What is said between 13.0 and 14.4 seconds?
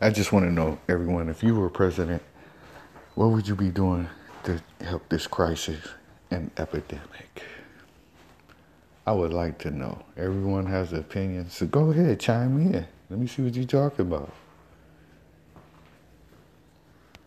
Let me see what you're talking about.